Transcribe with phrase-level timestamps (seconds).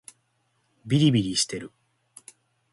[0.83, 1.71] びりびりしてる